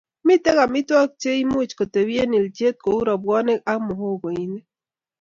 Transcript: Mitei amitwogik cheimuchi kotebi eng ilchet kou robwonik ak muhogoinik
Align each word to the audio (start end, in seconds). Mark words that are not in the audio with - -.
Mitei 0.25 0.61
amitwogik 0.65 1.17
cheimuchi 1.21 1.77
kotebi 1.79 2.13
eng 2.23 2.35
ilchet 2.39 2.75
kou 2.83 3.01
robwonik 3.07 3.61
ak 3.71 3.79
muhogoinik 3.85 4.65